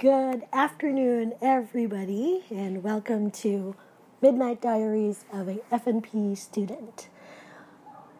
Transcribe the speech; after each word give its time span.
Good 0.00 0.44
afternoon, 0.50 1.34
everybody, 1.42 2.44
and 2.48 2.82
welcome 2.82 3.30
to 3.32 3.76
Midnight 4.22 4.62
Diaries 4.62 5.26
of 5.30 5.46
a 5.46 5.56
FNP 5.70 6.38
student. 6.38 7.10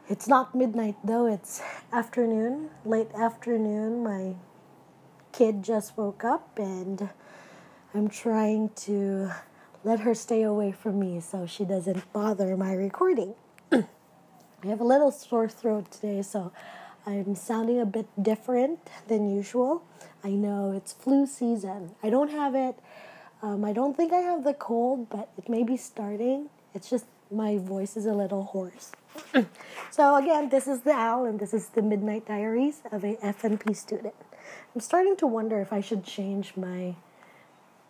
It's 0.07 0.29
not 0.29 0.55
midnight 0.55 0.97
though, 1.03 1.25
it's 1.25 1.63
afternoon, 1.91 2.69
late 2.85 3.11
afternoon. 3.15 4.05
My 4.05 4.35
kid 5.33 5.63
just 5.63 5.97
woke 5.97 6.23
up 6.23 6.59
and 6.59 7.09
I'm 7.95 8.11
trying 8.11 8.69
to 8.85 9.31
let 9.83 10.01
her 10.01 10.15
stay 10.15 10.43
away 10.43 10.73
from 10.73 10.99
me 10.99 11.19
so 11.19 11.47
she 11.47 11.65
doesn't 11.65 12.13
bother 12.13 12.59
my 12.59 12.75
recording. 12.75 13.37
I 13.73 13.87
have 14.65 14.83
a 14.83 14.85
little 14.85 15.11
sore 15.11 15.49
throat 15.49 15.91
today, 15.91 16.21
so 16.21 16.53
I'm 17.07 17.35
sounding 17.35 17.81
a 17.81 17.87
bit 17.87 18.07
different 18.23 18.79
than 19.09 19.35
usual. 19.35 19.83
I 20.23 20.31
know 20.31 20.73
it's 20.73 20.93
flu 20.93 21.27
season. 21.27 21.93
I 22.03 22.11
don't 22.11 22.31
have 22.31 22.55
it. 22.55 22.79
Um, 23.43 23.65
I 23.65 23.73
don't 23.73 23.97
think 23.97 24.13
I 24.13 24.19
have 24.19 24.45
the 24.45 24.53
cold, 24.53 25.09
but 25.09 25.31
it 25.39 25.49
may 25.49 25.63
be 25.63 25.77
starting. 25.77 26.51
It's 26.75 26.91
just 26.91 27.07
my 27.31 27.57
voice 27.57 27.97
is 27.97 28.07
a 28.07 28.13
little 28.13 28.45
hoarse. 28.45 28.93
so 29.91 30.17
again, 30.17 30.51
this 30.51 30.67
is 30.67 30.83
the 30.83 30.93
owl, 30.93 31.25
and 31.25 31.41
this 31.41 31.55
is 31.55 31.69
the 31.69 31.83
Midnight 31.83 32.27
Diaries 32.27 32.83
of 32.93 33.05
a 33.05 33.15
FNP 33.17 33.75
student. 33.77 34.15
I'm 34.75 34.81
starting 34.81 35.17
to 35.17 35.27
wonder 35.27 35.61
if 35.61 35.73
I 35.73 35.81
should 35.81 36.05
change 36.05 36.55
my 36.57 36.97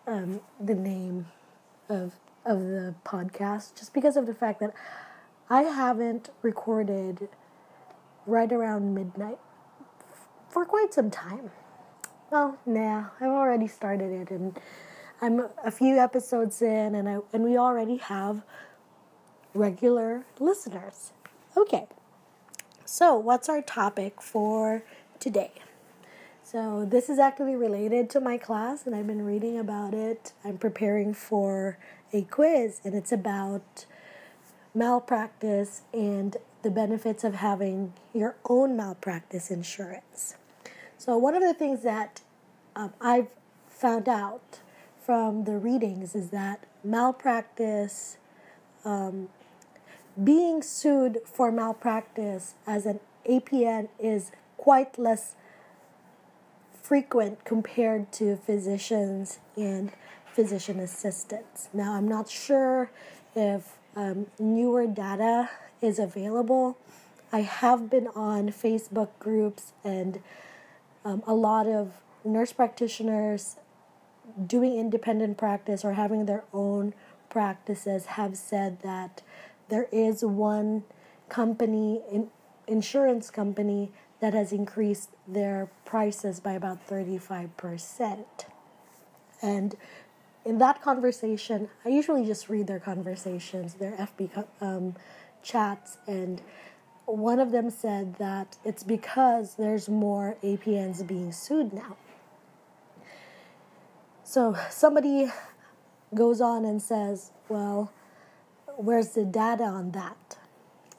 um, 0.07 0.39
the 0.59 0.75
name 0.75 1.27
of 1.89 2.13
of 2.45 2.59
the 2.59 2.95
podcast, 3.05 3.75
just 3.77 3.93
because 3.93 4.17
of 4.17 4.25
the 4.25 4.33
fact 4.33 4.59
that 4.61 4.73
I 5.49 5.63
haven't 5.63 6.29
recorded 6.41 7.27
right 8.31 8.51
around 8.51 8.95
midnight 8.95 9.37
for 10.49 10.65
quite 10.65 10.93
some 10.93 11.11
time. 11.11 11.51
Well, 12.31 12.57
nah, 12.65 13.07
I've 13.19 13.29
already 13.29 13.67
started 13.67 14.11
it, 14.11 14.31
and 14.31 14.57
I'm 15.21 15.49
a 15.63 15.71
few 15.71 15.99
episodes 15.99 16.61
in, 16.61 16.95
and 16.95 17.07
I 17.07 17.19
and 17.33 17.43
we 17.43 17.57
already 17.57 17.97
have 17.97 18.43
regular 19.53 20.25
listeners. 20.39 21.11
Okay, 21.57 21.87
so 22.85 23.15
what's 23.15 23.49
our 23.49 23.61
topic 23.61 24.21
for 24.21 24.83
today? 25.19 25.51
So 26.43 26.85
this 26.85 27.09
is 27.09 27.19
actually 27.19 27.55
related 27.55 28.09
to 28.11 28.21
my 28.21 28.37
class, 28.37 28.85
and 28.85 28.95
I've 28.95 29.07
been 29.07 29.25
reading 29.25 29.59
about 29.59 29.93
it. 29.93 30.33
I'm 30.43 30.57
preparing 30.57 31.13
for 31.13 31.77
a 32.13 32.23
quiz, 32.23 32.81
and 32.83 32.95
it's 32.95 33.11
about 33.11 33.85
malpractice 34.73 35.81
and 35.93 36.37
the 36.63 36.71
benefits 36.71 37.23
of 37.23 37.35
having 37.35 37.93
your 38.13 38.35
own 38.49 38.75
malpractice 38.75 39.51
insurance. 39.51 40.35
So, 40.97 41.17
one 41.17 41.33
of 41.33 41.41
the 41.41 41.53
things 41.53 41.83
that 41.83 42.21
um, 42.75 42.93
I've 43.01 43.27
found 43.69 44.07
out 44.07 44.59
from 45.03 45.45
the 45.45 45.57
readings 45.57 46.15
is 46.15 46.29
that 46.29 46.65
malpractice, 46.83 48.17
um, 48.85 49.29
being 50.21 50.61
sued 50.61 51.19
for 51.25 51.51
malpractice 51.51 52.53
as 52.67 52.85
an 52.85 52.99
APN 53.27 53.89
is 53.99 54.31
quite 54.57 54.99
less 54.99 55.35
frequent 56.81 57.43
compared 57.45 58.11
to 58.11 58.35
physicians 58.35 59.39
and 59.55 59.91
physician 60.33 60.79
assistants. 60.79 61.69
Now, 61.73 61.93
I'm 61.93 62.07
not 62.07 62.29
sure 62.29 62.91
if 63.35 63.77
um, 63.95 64.27
newer 64.39 64.87
data 64.87 65.49
is 65.81 65.99
available. 65.99 66.77
I 67.31 67.41
have 67.41 67.89
been 67.89 68.07
on 68.07 68.49
Facebook 68.49 69.09
groups 69.19 69.73
and 69.83 70.21
um, 71.05 71.23
a 71.25 71.33
lot 71.33 71.67
of 71.67 71.93
nurse 72.23 72.53
practitioners 72.53 73.55
doing 74.45 74.77
independent 74.77 75.37
practice 75.37 75.83
or 75.83 75.93
having 75.93 76.25
their 76.25 76.43
own 76.53 76.93
practices 77.29 78.05
have 78.05 78.37
said 78.37 78.81
that 78.81 79.21
there 79.69 79.87
is 79.91 80.23
one 80.23 80.83
company, 81.29 82.01
in, 82.11 82.29
insurance 82.67 83.29
company, 83.29 83.91
that 84.19 84.33
has 84.33 84.51
increased 84.51 85.09
their 85.27 85.69
prices 85.85 86.39
by 86.39 86.51
about 86.51 86.87
35%. 86.87 88.25
And 89.41 89.75
in 90.45 90.57
that 90.59 90.81
conversation, 90.81 91.69
I 91.85 91.89
usually 91.89 92.25
just 92.25 92.49
read 92.49 92.67
their 92.67 92.79
conversations, 92.79 93.75
their 93.75 93.93
FB 93.93 94.45
um, 94.59 94.95
chats, 95.43 95.97
and 96.07 96.41
one 97.05 97.39
of 97.39 97.51
them 97.51 97.69
said 97.69 98.15
that 98.15 98.57
it's 98.63 98.83
because 98.83 99.55
there's 99.55 99.89
more 99.89 100.37
APNs 100.43 101.05
being 101.05 101.31
sued 101.31 101.73
now. 101.73 101.97
So 104.23 104.55
somebody 104.69 105.29
goes 106.15 106.39
on 106.39 106.63
and 106.63 106.81
says, 106.81 107.31
Well, 107.49 107.91
where's 108.77 109.09
the 109.09 109.25
data 109.25 109.63
on 109.63 109.91
that? 109.91 110.37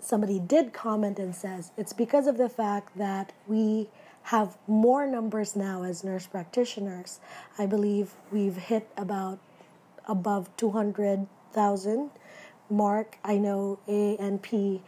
Somebody 0.00 0.38
did 0.38 0.72
comment 0.72 1.18
and 1.18 1.34
says, 1.34 1.70
It's 1.76 1.92
because 1.92 2.26
of 2.26 2.36
the 2.36 2.48
fact 2.48 2.96
that 2.98 3.32
we 3.46 3.88
have 4.24 4.56
more 4.66 5.06
numbers 5.06 5.56
now 5.56 5.82
as 5.82 6.04
nurse 6.04 6.26
practitioners. 6.26 7.20
I 7.58 7.66
believe 7.66 8.12
we've 8.30 8.56
hit 8.56 8.88
about 8.96 9.38
above 10.06 10.54
200,000 10.56 12.10
mark. 12.70 13.18
I 13.24 13.38
know 13.38 13.78
ANP 13.88 14.80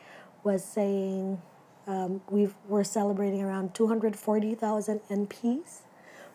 was 0.42 0.64
saying 0.64 1.40
um, 1.86 2.22
we 2.30 2.48
we're 2.68 2.84
celebrating 2.84 3.42
around 3.42 3.74
240,000 3.74 5.00
NPs, 5.10 5.80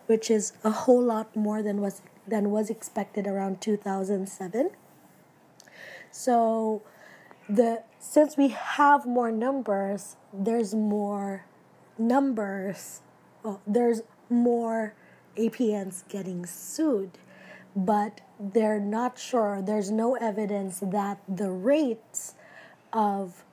which 0.06 0.30
is 0.30 0.54
a 0.64 0.72
whole 0.72 1.02
lot 1.02 1.36
more 1.36 1.62
than 1.64 1.82
was 1.82 2.02
than 2.28 2.52
was 2.52 2.70
expected 2.70 3.26
around 3.26 3.62
2007. 3.62 4.70
So 6.12 6.82
the 7.48 7.84
since 8.00 8.38
we 8.38 8.50
have 8.50 9.06
more 9.06 9.32
numbers, 9.32 10.16
there's 10.32 10.74
more 10.76 11.46
numbers. 11.98 13.02
Well, 13.44 13.62
there's 13.66 14.02
more 14.30 14.94
APNs 15.38 16.08
getting 16.08 16.46
sued 16.46 17.18
but 17.86 18.22
they're 18.40 18.80
not 18.80 19.18
sure. 19.18 19.62
There's 19.62 19.90
no 19.90 20.16
evidence 20.16 20.80
that 20.80 21.20
the 21.28 21.50
rates 21.50 22.36
of 22.92 23.46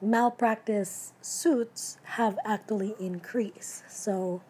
malpractice 0.00 1.12
suits 1.20 1.98
have 2.04 2.38
actually 2.44 2.94
increased. 2.98 3.84
So 3.90 4.40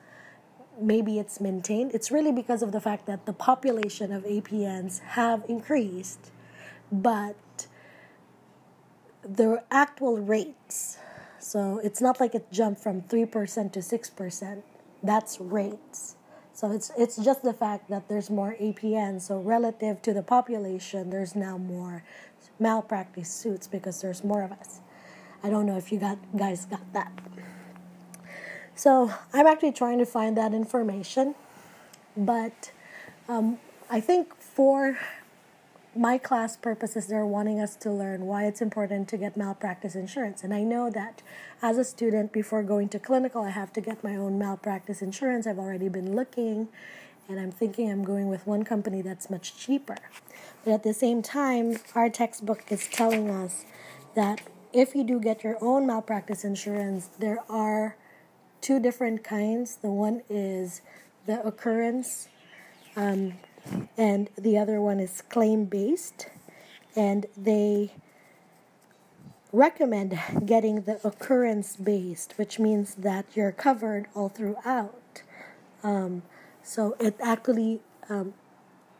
maybe 0.80 1.18
it's 1.18 1.40
maintained. 1.40 1.92
It's 1.92 2.12
really 2.12 2.30
because 2.30 2.62
of 2.62 2.70
the 2.70 2.80
fact 2.80 3.06
that 3.06 3.26
the 3.26 3.32
population 3.32 4.12
of 4.12 4.22
APNs 4.24 5.00
have 5.00 5.44
increased, 5.48 6.30
but 6.92 7.66
the 9.22 9.62
actual 9.72 10.18
rates, 10.18 10.98
so 11.40 11.80
it's 11.82 12.00
not 12.00 12.20
like 12.20 12.34
it 12.34 12.50
jumped 12.52 12.80
from 12.80 13.02
3% 13.02 13.72
to 13.72 13.80
6%. 13.80 14.62
That's 15.02 15.40
rates. 15.40 16.16
So 16.60 16.70
it's 16.72 16.92
it's 16.98 17.16
just 17.16 17.42
the 17.42 17.54
fact 17.54 17.88
that 17.88 18.06
there's 18.06 18.28
more 18.28 18.54
APN. 18.60 19.22
So 19.22 19.40
relative 19.40 20.02
to 20.02 20.12
the 20.12 20.22
population, 20.22 21.08
there's 21.08 21.34
now 21.34 21.56
more 21.56 22.04
malpractice 22.58 23.32
suits 23.32 23.66
because 23.66 24.02
there's 24.02 24.22
more 24.22 24.42
of 24.42 24.52
us. 24.52 24.80
I 25.42 25.48
don't 25.48 25.64
know 25.64 25.78
if 25.78 25.90
you 25.90 25.98
got 25.98 26.18
guys 26.36 26.66
got 26.66 26.84
that. 26.92 27.12
So 28.74 29.10
I'm 29.32 29.46
actually 29.46 29.72
trying 29.72 30.00
to 30.00 30.04
find 30.04 30.36
that 30.36 30.52
information, 30.52 31.34
but 32.14 32.72
um, 33.26 33.58
I 33.88 34.02
think 34.02 34.36
for 34.36 34.98
my 35.94 36.18
class 36.18 36.56
purposes, 36.56 37.08
they're 37.08 37.26
wanting 37.26 37.60
us 37.60 37.74
to 37.76 37.90
learn 37.90 38.26
why 38.26 38.44
it's 38.44 38.62
important 38.62 39.08
to 39.08 39.16
get 39.16 39.36
malpractice 39.36 39.94
insurance. 39.94 40.44
And 40.44 40.54
I 40.54 40.62
know 40.62 40.88
that 40.90 41.22
as 41.62 41.78
a 41.78 41.84
student, 41.84 42.32
before 42.32 42.62
going 42.62 42.88
to 42.90 42.98
clinical, 42.98 43.42
I 43.42 43.50
have 43.50 43.72
to 43.74 43.80
get 43.80 44.04
my 44.04 44.14
own 44.16 44.38
malpractice 44.38 45.02
insurance. 45.02 45.46
I've 45.46 45.58
already 45.58 45.88
been 45.88 46.14
looking, 46.14 46.68
and 47.28 47.40
I'm 47.40 47.50
thinking 47.50 47.90
I'm 47.90 48.04
going 48.04 48.28
with 48.28 48.46
one 48.46 48.64
company 48.64 49.02
that's 49.02 49.28
much 49.30 49.56
cheaper. 49.56 49.96
But 50.64 50.74
at 50.74 50.82
the 50.84 50.94
same 50.94 51.22
time, 51.22 51.78
our 51.94 52.08
textbook 52.08 52.64
is 52.70 52.86
telling 52.86 53.30
us 53.30 53.64
that 54.14 54.42
if 54.72 54.94
you 54.94 55.02
do 55.02 55.18
get 55.18 55.42
your 55.42 55.58
own 55.60 55.86
malpractice 55.86 56.44
insurance, 56.44 57.08
there 57.18 57.38
are 57.48 57.96
two 58.60 58.78
different 58.78 59.24
kinds. 59.24 59.76
The 59.76 59.90
one 59.90 60.22
is 60.28 60.82
the 61.26 61.44
occurrence 61.44 62.28
um, 62.96 63.34
and 63.96 64.28
the 64.36 64.58
other 64.58 64.80
one 64.80 65.00
is 65.00 65.22
claim 65.22 65.64
based, 65.64 66.28
and 66.96 67.26
they 67.36 67.92
recommend 69.52 70.18
getting 70.44 70.82
the 70.82 71.04
occurrence 71.06 71.76
based, 71.76 72.34
which 72.36 72.58
means 72.58 72.94
that 72.96 73.26
you're 73.34 73.52
covered 73.52 74.06
all 74.14 74.28
throughout. 74.28 75.22
Um, 75.82 76.22
so 76.62 76.96
it 77.00 77.16
actually, 77.20 77.80
um, 78.08 78.34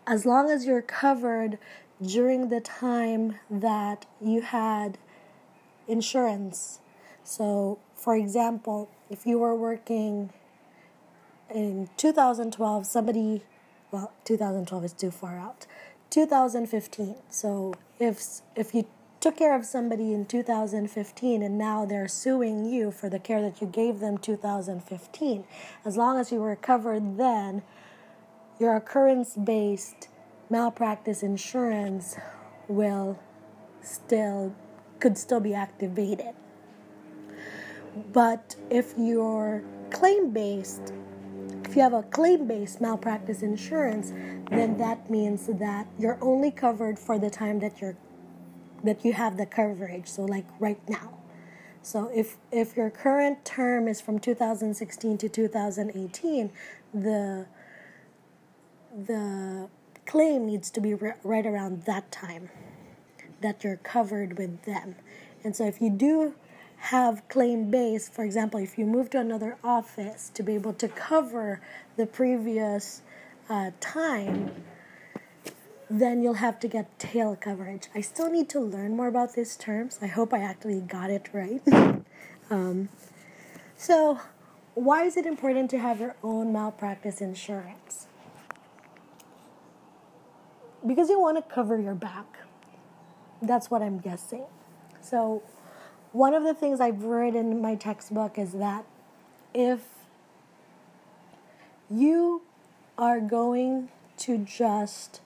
as 0.06 0.26
long 0.26 0.50
as 0.50 0.66
you're 0.66 0.82
covered 0.82 1.58
during 2.02 2.48
the 2.48 2.60
time 2.60 3.38
that 3.50 4.06
you 4.20 4.40
had 4.40 4.98
insurance. 5.86 6.80
So, 7.22 7.78
for 7.94 8.16
example, 8.16 8.88
if 9.10 9.26
you 9.26 9.38
were 9.38 9.54
working 9.54 10.32
in 11.52 11.90
2012 11.96 12.86
somebody 12.86 13.42
well 13.90 14.12
2012 14.25 14.84
is 14.84 14.92
too 14.92 15.10
far 15.10 15.38
out. 15.38 15.66
2015 16.10 17.16
so 17.28 17.72
if 18.00 18.40
if 18.56 18.75
you 18.75 18.87
took 19.20 19.37
care 19.37 19.54
of 19.54 19.64
somebody 19.64 20.12
in 20.12 20.25
2015 20.25 21.42
and 21.42 21.58
now 21.58 21.84
they're 21.84 22.08
suing 22.08 22.64
you 22.64 22.90
for 22.90 23.08
the 23.08 23.19
care 23.19 23.42
that 23.42 23.60
you 23.60 23.66
gave 23.66 24.00
them 24.00 24.19
2015 24.19 25.44
as 25.84 25.96
long 25.96 26.19
as 26.19 26.32
you 26.32 26.38
were 26.38 26.56
covered 26.56 27.16
then 27.16 27.62
your 28.58 28.75
occurrence 28.75 29.37
based 29.37 30.08
malpractice 30.50 31.22
insurance 31.22 32.16
will 32.66 33.19
still 33.82 34.54
could 34.98 35.16
still 35.16 35.40
be 35.40 35.54
activated. 35.54 36.34
But 38.12 38.56
if 38.69 38.94
you're 38.98 39.62
claim 39.90 40.31
based 40.31 40.93
if 41.70 41.76
you 41.76 41.82
have 41.82 41.93
a 41.93 42.02
claim 42.02 42.49
based 42.49 42.81
malpractice 42.81 43.43
insurance 43.43 44.11
then 44.50 44.76
that 44.76 45.08
means 45.08 45.46
that 45.46 45.87
you're 46.00 46.19
only 46.20 46.50
covered 46.50 46.99
for 46.99 47.17
the 47.17 47.31
time 47.31 47.61
that 47.61 47.81
you're 47.81 47.96
that 48.82 49.05
you 49.05 49.12
have 49.12 49.37
the 49.37 49.46
coverage 49.46 50.08
so 50.08 50.25
like 50.25 50.46
right 50.58 50.81
now. 50.88 51.17
So 51.81 52.11
if 52.12 52.38
if 52.50 52.76
your 52.76 52.90
current 52.90 53.44
term 53.44 53.87
is 53.87 54.00
from 54.00 54.19
2016 54.19 55.19
to 55.19 55.28
2018 55.28 56.50
the 56.93 57.46
the 59.06 59.69
claim 60.06 60.46
needs 60.46 60.72
to 60.72 60.81
be 60.81 60.94
right 60.94 61.46
around 61.46 61.84
that 61.84 62.11
time 62.11 62.50
that 63.43 63.62
you're 63.62 63.76
covered 63.76 64.38
with 64.38 64.64
them. 64.64 64.96
And 65.44 65.55
so 65.55 65.67
if 65.67 65.81
you 65.81 65.88
do 65.88 66.34
have 66.81 67.27
claim 67.29 67.71
base 67.71 68.09
for 68.09 68.25
example 68.25 68.59
if 68.59 68.79
you 68.79 68.87
move 68.87 69.11
to 69.11 69.19
another 69.19 69.56
office 69.62 70.31
to 70.32 70.43
be 70.43 70.55
able 70.55 70.73
to 70.73 70.88
cover 70.88 71.61
the 71.97 72.06
previous 72.06 73.03
uh, 73.49 73.71
time 73.81 74.50
then 75.91 76.23
you'll 76.23 76.35
have 76.35 76.61
to 76.61 76.69
get 76.69 76.97
tail 77.00 77.35
coverage. 77.35 77.88
I 77.97 78.00
still 78.00 78.31
need 78.31 78.49
to 78.50 78.61
learn 78.61 78.97
more 78.97 79.09
about 79.09 79.35
these 79.35 79.56
terms. 79.56 79.99
I 80.00 80.06
hope 80.06 80.32
I 80.32 80.38
actually 80.38 80.81
got 80.81 81.11
it 81.11 81.29
right. 81.32 81.61
um, 82.50 82.88
so, 83.77 84.21
why 84.75 85.03
is 85.03 85.17
it 85.17 85.27
important 85.27 85.69
to 85.71 85.79
have 85.81 85.99
your 85.99 86.15
own 86.23 86.53
malpractice 86.53 87.21
insurance? 87.21 88.06
Because 90.87 91.11
you 91.11 91.21
want 91.21 91.37
to 91.37 91.55
cover 91.55 91.79
your 91.79 91.97
back. 91.97 92.38
That's 93.43 93.69
what 93.69 93.82
I'm 93.82 93.99
guessing. 93.99 94.44
So, 95.00 95.43
one 96.12 96.34
of 96.34 96.42
the 96.42 96.54
things 96.54 96.80
I've 96.80 97.04
read 97.04 97.34
in 97.34 97.60
my 97.60 97.74
textbook 97.74 98.38
is 98.38 98.52
that 98.52 98.84
if 99.54 99.80
you 101.88 102.42
are 102.98 103.20
going 103.20 103.88
to 104.18 104.38
just 104.38 105.20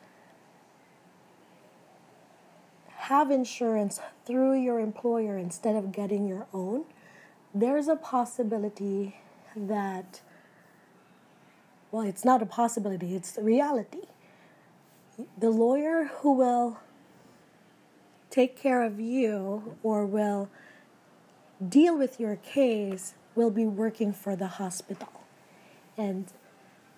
have 2.89 3.31
insurance 3.31 4.01
through 4.25 4.61
your 4.61 4.81
employer 4.81 5.37
instead 5.37 5.77
of 5.77 5.93
getting 5.93 6.27
your 6.27 6.47
own, 6.53 6.85
there's 7.55 7.89
a 7.89 7.97
possibility 7.97 9.17
that, 9.55 10.21
well, 11.91 12.03
it's 12.03 12.25
not 12.25 12.43
a 12.43 12.47
possibility, 12.47 13.15
it's 13.15 13.33
the 13.33 13.43
reality. 13.43 14.03
The 15.39 15.51
lawyer 15.51 16.11
who 16.21 16.33
will 16.33 16.79
take 18.31 18.57
care 18.57 18.83
of 18.83 18.99
you 18.99 19.77
or 19.83 20.05
will 20.05 20.49
deal 21.67 21.97
with 21.97 22.19
your 22.21 22.37
case 22.37 23.15
will 23.35 23.51
be 23.51 23.67
working 23.67 24.13
for 24.13 24.37
the 24.37 24.47
hospital. 24.47 25.09
And 25.97 26.33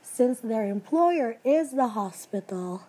since 0.03 0.41
their 0.41 0.67
employer 0.67 1.39
is 1.45 1.73
the 1.73 1.89
hospital, 1.89 2.85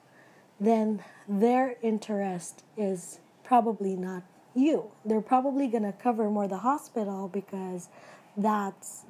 then 0.59 1.03
their 1.27 1.75
interest 1.81 2.63
is 2.77 3.19
probably 3.43 3.95
not 3.95 4.23
you. 4.55 4.91
They're 5.05 5.21
probably 5.21 5.67
going 5.67 5.83
to 5.83 5.91
cover 5.91 6.29
more 6.29 6.47
the 6.47 6.57
hospital 6.57 7.27
because 7.27 7.89
that's 8.35 9.05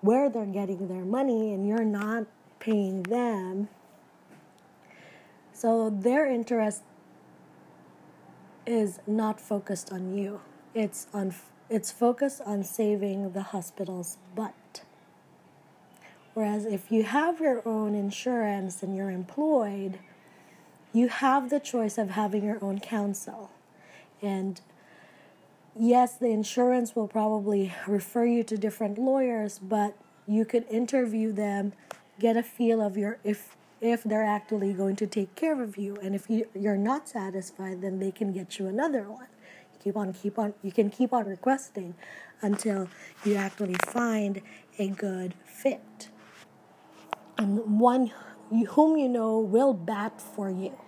where 0.00 0.28
they're 0.28 0.44
getting 0.46 0.88
their 0.88 1.04
money 1.04 1.52
and 1.52 1.66
you're 1.66 1.84
not 1.84 2.26
paying 2.58 3.02
them. 3.04 3.68
So 5.52 5.90
their 5.90 6.26
interest 6.26 6.82
is 8.66 9.00
not 9.06 9.40
focused 9.40 9.92
on 9.92 10.16
you. 10.16 10.40
It's 10.74 11.06
on 11.14 11.34
it's 11.68 11.90
focused 11.90 12.40
on 12.44 12.62
saving 12.62 13.32
the 13.32 13.42
hospital's 13.42 14.18
butt. 14.34 14.82
Whereas 16.34 16.66
if 16.66 16.90
you 16.90 17.04
have 17.04 17.40
your 17.40 17.66
own 17.66 17.94
insurance 17.94 18.82
and 18.82 18.96
you're 18.96 19.10
employed, 19.10 19.98
you 20.92 21.08
have 21.08 21.50
the 21.50 21.60
choice 21.60 21.96
of 21.96 22.10
having 22.10 22.44
your 22.44 22.62
own 22.62 22.80
counsel. 22.80 23.50
And 24.20 24.60
yes, 25.78 26.16
the 26.16 26.28
insurance 26.28 26.96
will 26.96 27.08
probably 27.08 27.72
refer 27.86 28.24
you 28.24 28.42
to 28.44 28.56
different 28.56 28.98
lawyers, 28.98 29.58
but 29.58 29.96
you 30.26 30.44
could 30.44 30.66
interview 30.68 31.32
them, 31.32 31.72
get 32.18 32.36
a 32.36 32.42
feel 32.42 32.80
of 32.80 32.96
your 32.96 33.18
if 33.24 33.56
if 33.80 34.02
they're 34.02 34.24
actually 34.24 34.72
going 34.72 34.96
to 34.96 35.06
take 35.06 35.34
care 35.34 35.62
of 35.62 35.76
you. 35.76 35.96
And 36.02 36.14
if 36.14 36.30
you, 36.30 36.46
you're 36.54 36.76
not 36.76 37.06
satisfied, 37.06 37.82
then 37.82 37.98
they 37.98 38.10
can 38.10 38.32
get 38.32 38.58
you 38.58 38.66
another 38.66 39.10
one. 39.10 39.26
You 39.84 39.92
on 39.96 40.14
keep 40.14 40.38
on 40.38 40.54
you 40.62 40.72
can 40.72 40.88
keep 40.88 41.12
on 41.12 41.26
requesting 41.26 41.94
until 42.40 42.88
you 43.24 43.34
actually 43.34 43.76
find 43.86 44.40
a 44.78 44.88
good 44.88 45.34
fit. 45.44 46.08
And 47.36 47.78
one 47.80 48.10
whom 48.70 48.96
you 48.96 49.08
know 49.08 49.38
will 49.38 49.74
bat 49.74 50.20
for 50.20 50.48
you. 50.48 50.78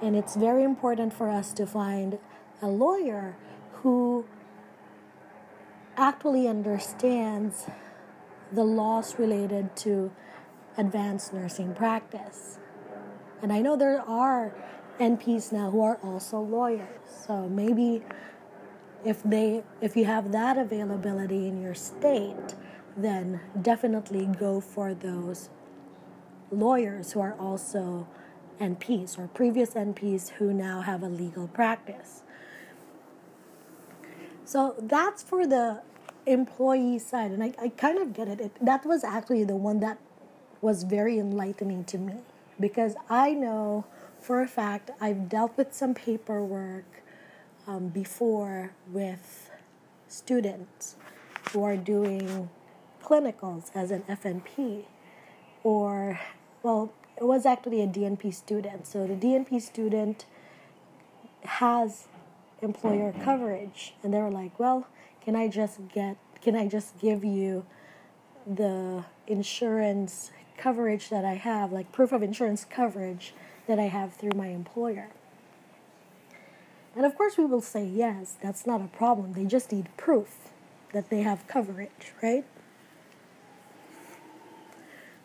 And 0.00 0.16
it's 0.16 0.34
very 0.34 0.64
important 0.64 1.12
for 1.12 1.30
us 1.30 1.52
to 1.54 1.66
find 1.66 2.18
a 2.60 2.66
lawyer 2.66 3.36
who 3.82 4.26
actually 5.96 6.48
understands 6.48 7.66
the 8.50 8.64
laws 8.64 9.18
related 9.18 9.76
to 9.76 10.10
advanced 10.76 11.32
nursing 11.32 11.74
practice. 11.74 12.58
And 13.40 13.52
I 13.52 13.60
know 13.60 13.76
there 13.76 14.00
are 14.00 14.54
NPs 14.98 15.52
now 15.52 15.70
who 15.70 15.82
are 15.82 15.98
also 16.02 16.40
lawyers. 16.40 17.00
So 17.26 17.48
maybe 17.48 18.02
if 19.04 19.22
they 19.22 19.64
if 19.80 19.96
you 19.96 20.04
have 20.04 20.32
that 20.32 20.58
availability 20.58 21.46
in 21.48 21.60
your 21.60 21.74
state, 21.74 22.54
then 22.96 23.40
definitely 23.60 24.26
go 24.26 24.60
for 24.60 24.94
those 24.94 25.50
lawyers 26.50 27.12
who 27.12 27.20
are 27.20 27.34
also 27.38 28.06
NPs 28.60 29.18
or 29.18 29.26
previous 29.28 29.70
NPs 29.70 30.30
who 30.30 30.52
now 30.52 30.82
have 30.82 31.02
a 31.02 31.08
legal 31.08 31.48
practice. 31.48 32.22
So 34.44 34.74
that's 34.78 35.22
for 35.22 35.46
the 35.46 35.82
employee 36.26 36.98
side, 36.98 37.30
and 37.30 37.42
I, 37.42 37.54
I 37.60 37.68
kind 37.70 37.98
of 37.98 38.12
get 38.12 38.28
it. 38.28 38.40
it. 38.40 38.52
That 38.60 38.84
was 38.84 39.02
actually 39.02 39.44
the 39.44 39.56
one 39.56 39.80
that 39.80 39.98
was 40.60 40.84
very 40.84 41.18
enlightening 41.18 41.84
to 41.84 41.98
me 41.98 42.14
because 42.60 42.94
I 43.08 43.32
know 43.32 43.84
for 44.22 44.40
a 44.40 44.48
fact 44.48 44.90
I've 45.00 45.28
dealt 45.28 45.56
with 45.56 45.74
some 45.74 45.94
paperwork 45.94 47.02
um, 47.66 47.88
before 47.88 48.72
with 48.88 49.50
students 50.08 50.96
who 51.52 51.64
are 51.64 51.76
doing 51.76 52.48
clinicals 53.02 53.70
as 53.74 53.90
an 53.90 54.02
FNP 54.08 54.84
or 55.64 56.20
well 56.62 56.92
it 57.16 57.24
was 57.24 57.44
actually 57.46 57.82
a 57.82 57.86
DNP 57.86 58.32
student. 58.34 58.86
So 58.86 59.06
the 59.06 59.14
DNP 59.14 59.60
student 59.60 60.24
has 61.44 62.08
employer 62.60 63.12
coverage, 63.22 63.94
and 64.02 64.14
they 64.14 64.18
were 64.18 64.30
like, 64.30 64.58
"Well, 64.58 64.86
can 65.20 65.36
I 65.36 65.48
just 65.48 65.78
get? 65.92 66.16
Can 66.40 66.56
I 66.56 66.66
just 66.66 66.98
give 66.98 67.24
you 67.24 67.64
the 68.46 69.04
insurance 69.26 70.32
coverage 70.56 71.10
that 71.10 71.24
I 71.24 71.34
have, 71.34 71.72
like 71.72 71.92
proof 71.92 72.12
of 72.12 72.22
insurance 72.22 72.64
coverage 72.64 73.34
that 73.66 73.78
I 73.78 73.88
have 73.88 74.14
through 74.14 74.36
my 74.36 74.48
employer?" 74.48 75.08
And 76.94 77.06
of 77.06 77.16
course, 77.16 77.38
we 77.38 77.44
will 77.44 77.62
say 77.62 77.84
yes. 77.84 78.36
That's 78.42 78.66
not 78.66 78.80
a 78.80 78.88
problem. 78.88 79.32
They 79.32 79.44
just 79.44 79.72
need 79.72 79.88
proof 79.96 80.36
that 80.92 81.08
they 81.08 81.22
have 81.22 81.46
coverage, 81.46 82.12
right? 82.22 82.44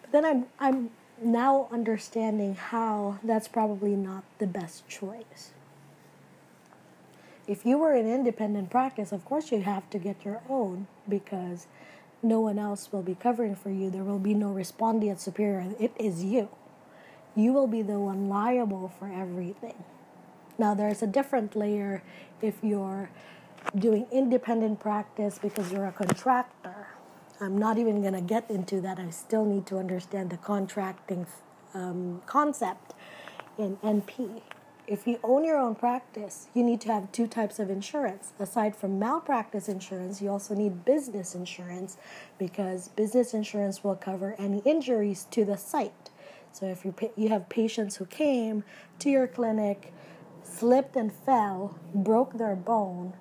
But 0.01 0.11
then 0.11 0.25
I'm 0.25 0.45
I'm 0.59 0.91
now 1.21 1.67
understanding 1.71 2.55
how 2.55 3.19
that's 3.23 3.47
probably 3.47 3.95
not 3.95 4.23
the 4.37 4.47
best 4.47 4.87
choice. 4.87 5.51
If 7.47 7.65
you 7.65 7.77
were 7.77 7.95
in 7.95 8.07
independent 8.07 8.69
practice, 8.69 9.11
of 9.11 9.25
course 9.25 9.51
you 9.51 9.61
have 9.61 9.89
to 9.89 9.99
get 9.99 10.25
your 10.25 10.41
own 10.49 10.87
because 11.07 11.67
no 12.21 12.41
one 12.41 12.59
else 12.59 12.91
will 12.91 13.01
be 13.01 13.15
covering 13.15 13.55
for 13.55 13.69
you. 13.69 13.89
There 13.89 14.03
will 14.03 14.19
be 14.19 14.33
no 14.33 14.49
respondeat 14.49 15.19
superior. 15.19 15.73
It 15.79 15.93
is 15.97 16.23
you. 16.23 16.49
You 17.37 17.53
will 17.53 17.67
be 17.67 17.81
the 17.81 17.99
one 17.99 18.27
liable 18.27 18.91
for 18.99 19.07
everything. 19.07 19.85
Now, 20.57 20.73
there's 20.73 21.01
a 21.01 21.07
different 21.07 21.55
layer 21.55 22.03
if 22.41 22.55
you're 22.61 23.09
doing 23.77 24.07
independent 24.11 24.81
practice 24.81 25.39
because 25.39 25.71
you're 25.71 25.85
a 25.85 25.91
contractor 25.91 26.87
I'm 27.39 27.57
not 27.57 27.77
even 27.77 28.01
going 28.01 28.13
to 28.13 28.21
get 28.21 28.49
into 28.49 28.81
that. 28.81 28.99
I 28.99 29.11
still 29.11 29.45
need 29.45 29.67
to 29.67 29.77
understand 29.77 30.31
the 30.31 30.37
contracting 30.37 31.27
um, 31.73 32.21
concept 32.25 32.93
in 33.57 33.77
NP. 33.77 34.41
If 34.87 35.05
you 35.05 35.19
own 35.21 35.43
your 35.43 35.57
own 35.57 35.75
practice, 35.75 36.47
you 36.55 36.63
need 36.63 36.81
to 36.81 36.91
have 36.91 37.11
two 37.11 37.27
types 37.27 37.59
of 37.59 37.69
insurance. 37.69 38.31
Aside 38.39 38.75
from 38.75 38.97
malpractice 38.97 39.67
insurance, 39.67 40.21
you 40.21 40.29
also 40.29 40.55
need 40.55 40.85
business 40.85 41.35
insurance 41.35 41.97
because 42.39 42.87
business 42.87 43.33
insurance 43.33 43.83
will 43.83 43.95
cover 43.95 44.33
any 44.39 44.59
injuries 44.59 45.27
to 45.31 45.45
the 45.45 45.57
site. 45.57 46.09
So 46.51 46.65
if 46.65 46.83
you 46.85 46.93
you 47.15 47.29
have 47.29 47.49
patients 47.49 47.97
who 47.97 48.05
came 48.05 48.63
to 48.99 49.09
your 49.09 49.27
clinic, 49.27 49.93
slipped 50.43 50.95
and 50.95 51.11
fell, 51.11 51.77
broke 51.93 52.37
their 52.37 52.55
bone, 52.55 53.13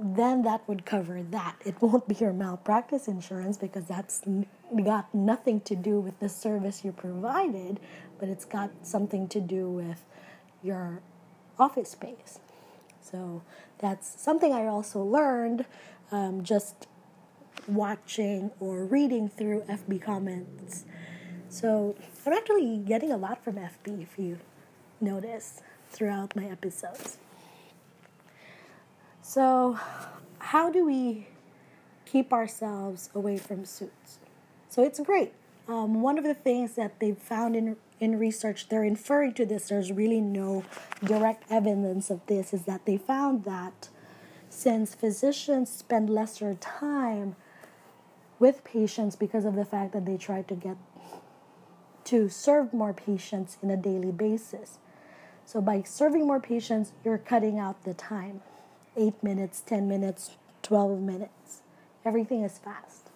then 0.00 0.42
that 0.42 0.66
would 0.68 0.84
cover 0.84 1.22
that. 1.22 1.56
It 1.64 1.80
won't 1.82 2.06
be 2.08 2.14
your 2.14 2.32
malpractice 2.32 3.08
insurance 3.08 3.56
because 3.56 3.84
that's 3.86 4.22
got 4.84 5.12
nothing 5.14 5.60
to 5.62 5.74
do 5.74 6.00
with 6.00 6.18
the 6.20 6.28
service 6.28 6.84
you 6.84 6.92
provided, 6.92 7.80
but 8.18 8.28
it's 8.28 8.44
got 8.44 8.70
something 8.82 9.28
to 9.28 9.40
do 9.40 9.68
with 9.68 10.04
your 10.62 11.02
office 11.58 11.90
space. 11.90 12.38
So 13.00 13.42
that's 13.78 14.20
something 14.20 14.52
I 14.52 14.66
also 14.66 15.02
learned 15.02 15.64
um, 16.12 16.42
just 16.42 16.86
watching 17.66 18.50
or 18.60 18.84
reading 18.84 19.28
through 19.28 19.62
FB 19.62 20.02
comments. 20.02 20.84
So 21.48 21.96
I'm 22.26 22.32
actually 22.32 22.78
getting 22.78 23.10
a 23.10 23.16
lot 23.16 23.42
from 23.42 23.54
FB 23.54 24.02
if 24.02 24.18
you 24.18 24.38
notice 25.00 25.62
throughout 25.90 26.36
my 26.36 26.44
episodes. 26.44 27.18
So, 29.22 29.78
how 30.38 30.70
do 30.70 30.84
we 30.84 31.26
keep 32.06 32.32
ourselves 32.32 33.10
away 33.14 33.38
from 33.38 33.64
suits? 33.64 34.18
So, 34.68 34.82
it's 34.82 35.00
great. 35.00 35.32
Um, 35.66 36.00
one 36.00 36.16
of 36.16 36.24
the 36.24 36.34
things 36.34 36.74
that 36.74 36.98
they've 36.98 37.18
found 37.18 37.54
in, 37.54 37.76
in 38.00 38.18
research, 38.18 38.68
they're 38.68 38.84
inferring 38.84 39.34
to 39.34 39.44
this, 39.44 39.68
there's 39.68 39.92
really 39.92 40.20
no 40.20 40.64
direct 41.04 41.44
evidence 41.50 42.08
of 42.10 42.24
this, 42.26 42.54
is 42.54 42.62
that 42.64 42.86
they 42.86 42.96
found 42.96 43.44
that 43.44 43.88
since 44.48 44.94
physicians 44.94 45.70
spend 45.70 46.08
lesser 46.08 46.54
time 46.54 47.36
with 48.38 48.64
patients 48.64 49.16
because 49.16 49.44
of 49.44 49.54
the 49.54 49.64
fact 49.64 49.92
that 49.92 50.06
they 50.06 50.16
try 50.16 50.42
to 50.42 50.54
get 50.54 50.76
to 52.08 52.30
serve 52.30 52.72
more 52.72 52.94
patients 52.94 53.58
in 53.62 53.70
a 53.70 53.76
daily 53.76 54.10
basis. 54.10 54.78
So 55.44 55.60
by 55.60 55.82
serving 55.82 56.26
more 56.26 56.40
patients, 56.40 56.92
you're 57.04 57.18
cutting 57.18 57.58
out 57.58 57.84
the 57.84 57.92
time. 57.92 58.40
8 58.96 59.22
minutes, 59.22 59.60
10 59.66 59.86
minutes, 59.86 60.30
12 60.62 61.00
minutes. 61.00 61.60
Everything 62.06 62.42
is 62.44 62.56
fast. 62.56 63.10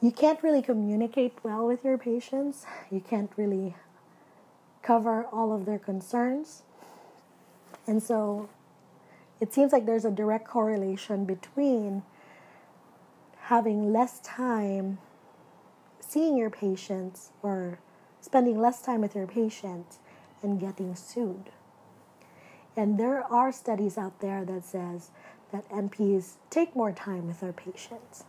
You 0.00 0.12
can't 0.12 0.40
really 0.40 0.62
communicate 0.62 1.32
well 1.42 1.66
with 1.66 1.84
your 1.84 1.98
patients. 1.98 2.64
You 2.92 3.00
can't 3.00 3.32
really 3.36 3.74
cover 4.82 5.24
all 5.32 5.52
of 5.52 5.66
their 5.66 5.80
concerns. 5.80 6.62
And 7.88 8.00
so 8.00 8.48
it 9.40 9.52
seems 9.52 9.72
like 9.72 9.84
there's 9.84 10.04
a 10.04 10.12
direct 10.12 10.46
correlation 10.46 11.24
between 11.24 12.04
having 13.46 13.92
less 13.92 14.20
time 14.20 14.98
seeing 15.98 16.36
your 16.36 16.50
patients 16.50 17.30
or 17.42 17.80
spending 18.26 18.60
less 18.60 18.82
time 18.82 19.02
with 19.02 19.14
your 19.14 19.26
patients 19.28 19.98
and 20.42 20.58
getting 20.58 20.96
sued. 20.96 21.50
And 22.76 22.98
there 22.98 23.22
are 23.22 23.52
studies 23.52 23.96
out 23.96 24.20
there 24.20 24.44
that 24.44 24.64
says 24.64 25.10
that 25.52 25.68
NPs 25.70 26.34
take 26.50 26.74
more 26.74 26.90
time 26.90 27.28
with 27.28 27.38
their 27.38 27.52
patients. 27.52 28.24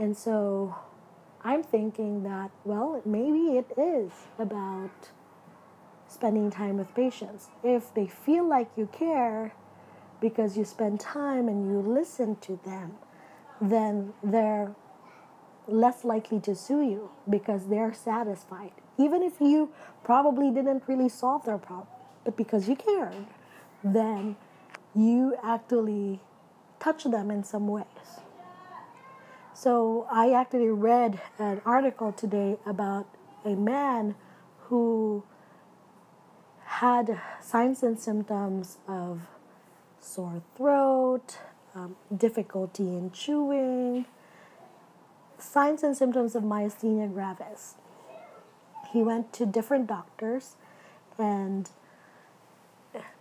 And 0.00 0.16
so 0.16 0.74
I'm 1.44 1.62
thinking 1.62 2.24
that, 2.24 2.50
well, 2.64 3.00
maybe 3.04 3.56
it 3.56 3.70
is 3.78 4.10
about 4.36 5.10
spending 6.08 6.50
time 6.50 6.78
with 6.78 6.92
patients. 6.92 7.50
If 7.62 7.94
they 7.94 8.08
feel 8.08 8.48
like 8.48 8.68
you 8.76 8.88
care 8.90 9.54
because 10.20 10.56
you 10.58 10.64
spend 10.64 10.98
time 10.98 11.46
and 11.46 11.70
you 11.70 11.78
listen 11.78 12.34
to 12.40 12.58
them, 12.64 12.94
then 13.60 14.12
they're 14.24 14.74
less 15.66 16.04
likely 16.04 16.40
to 16.40 16.54
sue 16.54 16.82
you 16.82 17.10
because 17.28 17.66
they're 17.66 17.92
satisfied. 17.92 18.72
Even 18.98 19.22
if 19.22 19.40
you 19.40 19.70
probably 20.04 20.50
didn't 20.50 20.82
really 20.86 21.08
solve 21.08 21.44
their 21.44 21.58
problem, 21.58 21.88
but 22.24 22.36
because 22.36 22.68
you 22.68 22.76
cared, 22.76 23.26
then 23.82 24.36
you 24.94 25.36
actually 25.42 26.20
touch 26.78 27.04
them 27.04 27.30
in 27.30 27.42
some 27.42 27.66
ways. 27.66 27.84
So 29.54 30.06
I 30.10 30.32
actually 30.32 30.68
read 30.68 31.20
an 31.38 31.60
article 31.64 32.12
today 32.12 32.58
about 32.66 33.06
a 33.44 33.54
man 33.54 34.14
who 34.68 35.24
had 36.64 37.20
signs 37.40 37.82
and 37.82 37.98
symptoms 37.98 38.78
of 38.88 39.22
sore 40.00 40.42
throat, 40.56 41.38
um, 41.74 41.96
difficulty 42.14 42.82
in 42.82 43.10
chewing, 43.12 44.06
signs 45.44 45.82
and 45.82 45.96
symptoms 45.96 46.34
of 46.34 46.42
myasthenia 46.42 47.12
gravis. 47.12 47.74
He 48.92 49.02
went 49.02 49.32
to 49.34 49.46
different 49.46 49.86
doctors 49.86 50.56
and 51.18 51.70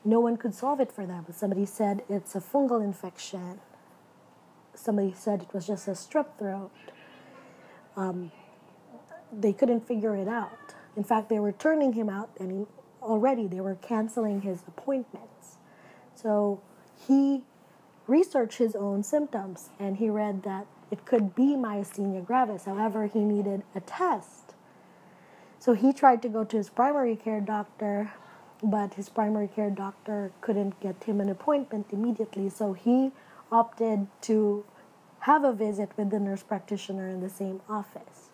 no 0.06 0.20
one 0.20 0.38
could 0.38 0.54
solve 0.54 0.80
it 0.80 0.92
for 0.92 1.06
them. 1.06 1.26
Somebody 1.32 1.66
said 1.66 2.04
it's 2.10 2.36
a 2.36 2.42
fungal 2.42 2.84
infection. 2.84 3.60
Somebody 4.76 5.14
said 5.16 5.44
it 5.44 5.54
was 5.54 5.68
just 5.68 5.88
a 5.88 5.92
strep 5.92 6.38
throat. 6.38 6.72
Um, 7.96 8.32
they 9.32 9.54
couldn't 9.54 9.88
figure 9.88 10.16
it 10.16 10.28
out. 10.28 10.76
In 10.96 11.04
fact, 11.04 11.30
they 11.30 11.40
were 11.40 11.52
turning 11.52 11.94
him 11.94 12.10
out, 12.10 12.30
and 12.40 12.52
he, 12.52 12.66
already 13.02 13.48
they 13.48 13.62
were 13.62 13.76
canceling 13.76 14.42
his 14.42 14.64
appointments. 14.68 15.58
So 16.16 16.62
he 17.08 17.44
researched 18.08 18.58
his 18.58 18.76
own 18.76 19.04
symptoms, 19.04 19.70
and 19.80 19.98
he 19.98 20.10
read 20.10 20.44
that 20.44 20.68
it 20.94 21.06
could 21.06 21.34
be 21.34 21.56
myasthenia 21.56 22.24
gravis. 22.24 22.66
However, 22.66 23.08
he 23.08 23.22
needed 23.22 23.64
a 23.74 23.80
test. 23.80 24.54
So 25.58 25.74
he 25.74 25.92
tried 25.92 26.22
to 26.22 26.30
go 26.30 26.44
to 26.44 26.58
his 26.58 26.70
primary 26.70 27.16
care 27.16 27.42
doctor, 27.42 28.14
but 28.62 28.94
his 28.94 29.10
primary 29.10 29.48
care 29.48 29.72
doctor 29.72 30.32
couldn't 30.42 30.80
get 30.80 31.06
him 31.06 31.20
an 31.20 31.30
appointment 31.30 31.88
immediately. 31.92 32.48
So 32.48 32.74
he 32.74 33.12
opted 33.52 34.06
to 34.30 34.66
have 35.22 35.44
a 35.44 35.52
visit 35.52 35.90
with 35.98 36.12
the 36.12 36.20
nurse 36.20 36.44
practitioner 36.44 37.10
in 37.10 37.22
the 37.22 37.30
same 37.42 37.62
office. 37.68 38.30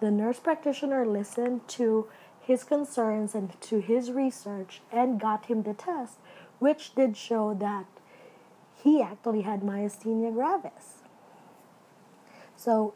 The 0.00 0.10
nurse 0.10 0.40
practitioner 0.40 1.06
listened 1.06 1.68
to 1.78 2.08
his 2.40 2.64
concerns 2.64 3.36
and 3.36 3.60
to 3.60 3.78
his 3.78 4.10
research 4.10 4.82
and 4.90 5.20
got 5.20 5.46
him 5.46 5.62
the 5.62 5.74
test, 5.74 6.18
which 6.58 6.96
did 6.96 7.16
show 7.16 7.54
that 7.54 7.86
he 8.82 9.00
actually 9.00 9.42
had 9.42 9.60
myasthenia 9.60 10.32
gravis. 10.32 11.03
So 12.64 12.94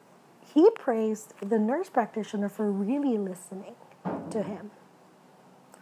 he 0.54 0.70
praised 0.70 1.34
the 1.40 1.58
nurse 1.58 1.90
practitioner 1.90 2.48
for 2.48 2.70
really 2.70 3.18
listening 3.18 3.74
to 4.30 4.42
him. 4.42 4.70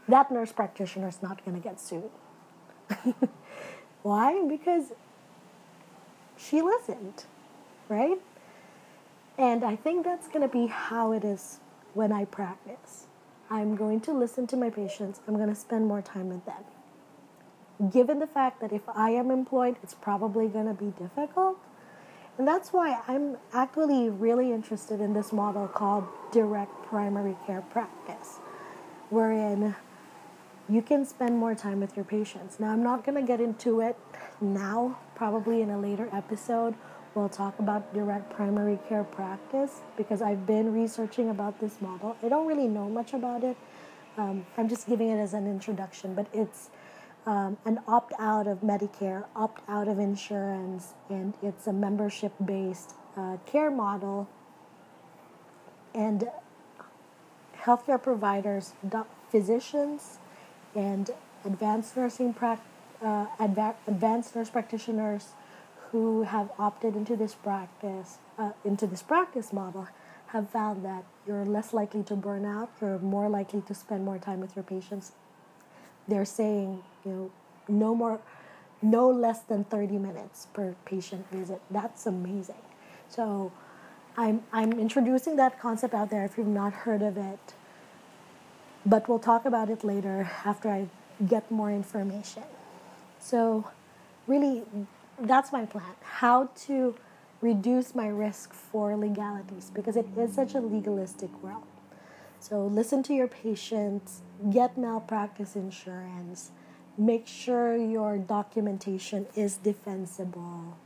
That 0.08 0.32
nurse 0.32 0.50
practitioner 0.50 1.06
is 1.06 1.22
not 1.22 1.44
going 1.44 1.56
to 1.56 1.62
get 1.62 1.78
sued. 1.78 2.10
Why? 4.02 4.44
Because 4.48 4.92
she 6.36 6.62
listened, 6.62 7.26
right? 7.88 8.18
And 9.38 9.62
I 9.62 9.76
think 9.76 10.04
that's 10.04 10.26
going 10.26 10.42
to 10.42 10.48
be 10.48 10.66
how 10.66 11.12
it 11.12 11.22
is 11.22 11.60
when 11.94 12.10
I 12.10 12.24
practice. 12.24 13.06
I'm 13.50 13.76
going 13.76 14.00
to 14.00 14.12
listen 14.12 14.48
to 14.48 14.56
my 14.56 14.70
patients, 14.70 15.20
I'm 15.28 15.36
going 15.36 15.48
to 15.48 15.54
spend 15.54 15.86
more 15.86 16.02
time 16.02 16.28
with 16.28 16.44
them. 16.44 16.64
Given 17.92 18.18
the 18.18 18.26
fact 18.26 18.60
that 18.62 18.72
if 18.72 18.82
I 18.88 19.10
am 19.10 19.30
employed, 19.30 19.76
it's 19.84 19.94
probably 19.94 20.48
going 20.48 20.66
to 20.66 20.74
be 20.74 20.92
difficult, 20.98 21.58
and 22.38 22.46
that's 22.46 22.72
why 22.72 23.00
I'm 23.08 23.36
actually 23.52 24.08
really 24.10 24.52
interested 24.52 25.00
in 25.00 25.14
this 25.14 25.32
model 25.32 25.68
called 25.68 26.04
direct 26.32 26.84
primary 26.84 27.36
care 27.46 27.62
practice, 27.62 28.38
wherein 29.10 29.74
you 30.68 30.82
can 30.82 31.04
spend 31.04 31.38
more 31.38 31.54
time 31.54 31.80
with 31.80 31.96
your 31.96 32.04
patients. 32.04 32.58
Now, 32.58 32.70
I'm 32.70 32.82
not 32.82 33.04
going 33.04 33.14
to 33.14 33.26
get 33.26 33.40
into 33.40 33.80
it 33.80 33.96
now, 34.40 34.98
probably 35.14 35.62
in 35.62 35.70
a 35.70 35.78
later 35.78 36.08
episode. 36.12 36.74
We'll 37.14 37.28
talk 37.28 37.58
about 37.58 37.94
direct 37.94 38.30
primary 38.30 38.78
care 38.88 39.04
practice 39.04 39.80
because 39.96 40.20
I've 40.20 40.46
been 40.46 40.74
researching 40.74 41.30
about 41.30 41.60
this 41.60 41.80
model. 41.80 42.16
I 42.22 42.28
don't 42.28 42.46
really 42.46 42.68
know 42.68 42.88
much 42.90 43.14
about 43.14 43.44
it. 43.44 43.56
Um, 44.18 44.44
I'm 44.58 44.68
just 44.68 44.86
giving 44.86 45.08
it 45.08 45.18
as 45.18 45.32
an 45.34 45.46
introduction, 45.46 46.14
but 46.14 46.26
it's 46.32 46.68
um, 47.26 47.56
an 47.64 47.80
opt 47.88 48.12
out 48.18 48.46
of 48.46 48.60
Medicare, 48.60 49.24
opt 49.34 49.62
out 49.68 49.88
of 49.88 49.98
insurance, 49.98 50.94
and 51.10 51.34
it's 51.42 51.66
a 51.66 51.72
membership 51.72 52.32
based 52.44 52.94
uh, 53.16 53.36
care 53.46 53.70
model. 53.70 54.28
And 55.94 56.28
healthcare 57.58 58.00
providers, 58.00 58.74
physicians, 59.30 60.18
and 60.74 61.10
advanced 61.44 61.96
nursing 61.96 62.32
pra- 62.32 62.60
uh, 63.02 63.26
adva- 63.40 63.74
advanced 63.86 64.36
nurse 64.36 64.50
practitioners 64.50 65.28
who 65.90 66.22
have 66.22 66.50
opted 66.58 66.94
into 66.94 67.16
this 67.16 67.34
practice, 67.34 68.18
uh, 68.38 68.52
into 68.64 68.86
this 68.86 69.02
practice 69.02 69.52
model, 69.52 69.88
have 70.28 70.50
found 70.50 70.84
that 70.84 71.04
you're 71.26 71.44
less 71.44 71.72
likely 71.72 72.02
to 72.02 72.14
burn 72.14 72.44
out, 72.44 72.70
you're 72.80 72.98
more 72.98 73.28
likely 73.28 73.62
to 73.62 73.74
spend 73.74 74.04
more 74.04 74.18
time 74.18 74.40
with 74.40 74.54
your 74.54 74.62
patients. 74.62 75.12
They're 76.08 76.24
saying, 76.24 76.82
you 77.04 77.12
know, 77.12 77.30
no 77.68 77.94
more, 77.94 78.20
no 78.82 79.10
less 79.10 79.40
than 79.40 79.64
30 79.64 79.98
minutes 79.98 80.46
per 80.52 80.74
patient 80.84 81.26
visit. 81.30 81.60
That's 81.70 82.06
amazing. 82.06 82.62
So 83.08 83.52
I'm, 84.16 84.42
I'm 84.52 84.72
introducing 84.72 85.36
that 85.36 85.60
concept 85.60 85.94
out 85.94 86.10
there 86.10 86.24
if 86.24 86.38
you've 86.38 86.46
not 86.46 86.72
heard 86.72 87.02
of 87.02 87.16
it. 87.16 87.54
But 88.84 89.08
we'll 89.08 89.18
talk 89.18 89.44
about 89.44 89.68
it 89.68 89.82
later 89.82 90.30
after 90.44 90.70
I 90.70 90.88
get 91.26 91.50
more 91.50 91.70
information. 91.72 92.44
So, 93.18 93.68
really, 94.28 94.62
that's 95.18 95.52
my 95.52 95.66
plan. 95.66 95.94
How 96.02 96.50
to 96.66 96.94
reduce 97.40 97.94
my 97.94 98.06
risk 98.08 98.52
for 98.52 98.96
legalities 98.96 99.70
because 99.74 99.96
it 99.96 100.06
is 100.16 100.34
such 100.34 100.54
a 100.54 100.60
legalistic 100.60 101.30
world. 101.42 101.64
So, 102.38 102.66
listen 102.66 103.02
to 103.04 103.14
your 103.14 103.28
patients, 103.28 104.22
get 104.50 104.76
malpractice 104.78 105.56
insurance, 105.56 106.50
make 106.98 107.26
sure 107.26 107.76
your 107.76 108.18
documentation 108.18 109.26
is 109.34 109.56
defensible, 109.56 110.76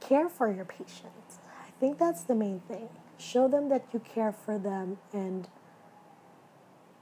care 0.00 0.28
for 0.28 0.50
your 0.52 0.64
patients. 0.64 1.38
I 1.60 1.70
think 1.80 1.98
that's 1.98 2.22
the 2.22 2.34
main 2.34 2.60
thing. 2.60 2.88
Show 3.18 3.48
them 3.48 3.68
that 3.68 3.86
you 3.92 4.00
care 4.00 4.32
for 4.32 4.58
them 4.58 4.98
and 5.12 5.48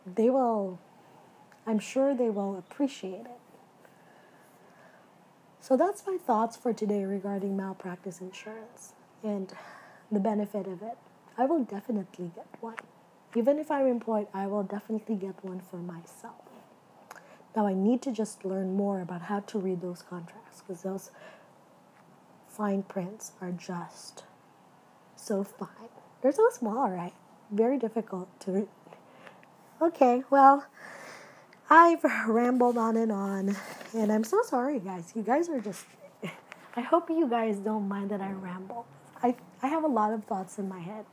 they 0.07 0.31
will, 0.31 0.79
I'm 1.67 1.79
sure 1.79 2.15
they 2.15 2.31
will 2.31 2.57
appreciate 2.57 3.27
it. 3.27 3.41
So 5.61 5.77
that's 5.77 6.05
my 6.07 6.17
thoughts 6.17 6.57
for 6.57 6.73
today 6.73 7.05
regarding 7.05 7.57
malpractice 7.57 8.21
insurance 8.21 8.95
and 9.23 9.53
the 10.11 10.19
benefit 10.19 10.67
of 10.67 10.83
it. 10.83 10.99
I 11.39 11.45
will 11.45 11.63
definitely 11.63 12.33
get 12.35 12.47
one. 12.61 12.75
Even 13.35 13.59
if 13.59 13.71
I'm 13.71 13.87
employed, 13.87 14.27
I 14.35 14.47
will 14.47 14.63
definitely 14.63 15.17
get 15.17 15.43
one 15.43 15.61
for 15.61 15.77
myself. 15.77 16.35
Now 17.57 17.67
I 17.67 17.75
need 17.75 18.03
to 18.03 18.13
just 18.13 18.45
learn 18.45 18.77
more 18.77 19.01
about 19.01 19.23
how 19.23 19.41
to 19.41 19.59
read 19.59 19.81
those 19.81 20.03
contracts 20.03 20.63
because 20.63 20.83
those 20.83 21.11
fine 22.49 22.83
prints 22.83 23.33
are 23.41 23.53
just 23.53 24.25
so 25.17 25.45
fine. 25.45 25.89
They're 26.21 26.33
so 26.33 26.49
small, 26.51 26.91
right? 26.91 27.15
Very 27.51 27.79
difficult 27.79 28.29
to 28.41 28.53
read. 28.53 28.69
Okay, 29.81 30.23
well, 30.31 30.67
I've 31.69 32.05
rambled 32.29 32.79
on 32.79 32.97
and 32.97 33.11
on, 33.11 33.57
and 33.95 34.13
I'm 34.13 34.25
so 34.25 34.43
sorry, 34.43 34.79
guys. 34.79 35.13
You 35.15 35.23
guys 35.23 35.49
are 35.49 35.61
just. 35.61 35.85
I 36.77 36.81
hope 36.81 37.11
you 37.11 37.29
guys 37.29 37.59
don't 37.59 37.89
mind 37.89 38.11
that 38.11 38.21
I 38.21 38.31
ramble. 38.31 38.87
I, 39.23 39.35
I 39.63 39.69
have 39.69 39.85
a 39.85 39.89
lot 39.89 40.13
of 40.13 40.25
thoughts 40.25 40.59
in 40.59 40.69
my 40.69 40.81
head. 40.81 41.05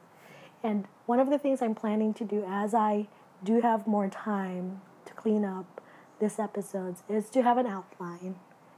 And 0.63 0.85
one 1.05 1.19
of 1.19 1.29
the 1.29 1.37
things 1.37 1.61
I'm 1.61 1.75
planning 1.75 2.13
to 2.15 2.25
do 2.25 2.43
as 2.47 2.73
I 2.73 3.07
do 3.43 3.61
have 3.61 3.87
more 3.87 4.09
time 4.09 4.81
to 5.05 5.13
clean 5.13 5.45
up 5.45 5.81
this 6.19 6.39
episodes 6.39 7.03
is 7.07 7.29
to 7.29 7.41
have 7.41 7.57
an 7.57 7.65
outline 7.65 8.35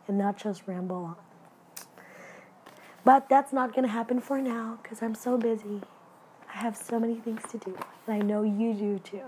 and 0.07 0.17
not 0.17 0.37
just 0.37 0.67
ramble 0.67 1.03
on. 1.05 1.15
But 3.03 3.27
that's 3.29 3.51
not 3.51 3.73
going 3.73 3.85
to 3.85 3.91
happen 3.91 4.21
for 4.21 4.39
now 4.39 4.77
because 4.81 5.01
I'm 5.01 5.15
so 5.15 5.37
busy. 5.37 5.81
I 6.53 6.57
have 6.57 6.77
so 6.77 6.99
many 6.99 7.15
things 7.15 7.41
to 7.51 7.57
do, 7.57 7.75
and 8.05 8.15
I 8.15 8.19
know 8.19 8.43
you 8.43 8.73
do 8.73 8.99
too. 8.99 9.23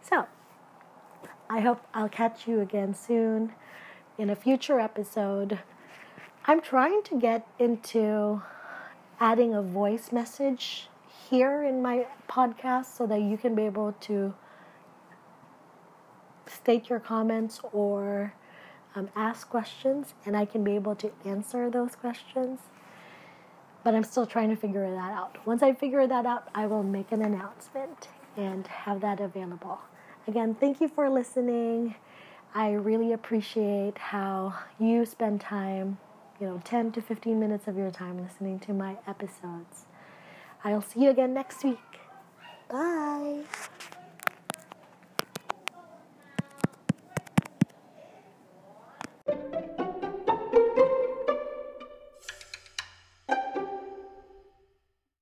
So, 0.00 0.26
I 1.50 1.60
hope 1.60 1.84
I'll 1.92 2.08
catch 2.08 2.48
you 2.48 2.60
again 2.60 2.94
soon 2.94 3.52
in 4.16 4.30
a 4.30 4.36
future 4.36 4.80
episode. 4.80 5.58
I'm 6.46 6.62
trying 6.62 7.02
to 7.04 7.20
get 7.20 7.46
into 7.58 8.42
adding 9.20 9.52
a 9.52 9.62
voice 9.62 10.12
message 10.12 10.88
here 11.30 11.64
in 11.64 11.82
my 11.82 12.06
podcast 12.28 12.96
so 12.96 13.06
that 13.06 13.20
you 13.20 13.36
can 13.36 13.54
be 13.54 13.62
able 13.62 13.92
to 14.00 14.34
state 16.46 16.88
your 16.88 17.00
comments 17.00 17.60
or 17.72 18.34
um, 18.94 19.08
ask 19.16 19.48
questions 19.48 20.14
and 20.24 20.36
I 20.36 20.44
can 20.44 20.62
be 20.62 20.72
able 20.72 20.94
to 20.96 21.10
answer 21.24 21.70
those 21.70 21.96
questions. 21.96 22.60
But 23.82 23.94
I'm 23.94 24.04
still 24.04 24.26
trying 24.26 24.50
to 24.50 24.56
figure 24.56 24.90
that 24.90 25.12
out. 25.12 25.38
Once 25.46 25.62
I 25.62 25.74
figure 25.74 26.06
that 26.06 26.26
out, 26.26 26.48
I 26.54 26.66
will 26.66 26.82
make 26.82 27.12
an 27.12 27.22
announcement 27.22 28.08
and 28.36 28.66
have 28.66 29.00
that 29.02 29.20
available. 29.20 29.78
Again, 30.26 30.54
thank 30.54 30.80
you 30.80 30.88
for 30.88 31.10
listening. 31.10 31.94
I 32.54 32.72
really 32.72 33.12
appreciate 33.12 33.98
how 33.98 34.54
you 34.78 35.04
spend 35.04 35.40
time, 35.40 35.98
you 36.40 36.46
know, 36.46 36.62
10 36.64 36.92
to 36.92 37.02
15 37.02 37.38
minutes 37.38 37.68
of 37.68 37.76
your 37.76 37.90
time 37.90 38.22
listening 38.22 38.58
to 38.60 38.72
my 38.72 38.96
episodes. 39.06 39.86
I'll 40.64 40.82
see 40.82 41.04
you 41.04 41.10
again 41.10 41.34
next 41.34 41.62
week. 41.62 41.78
Bye. 42.70 43.42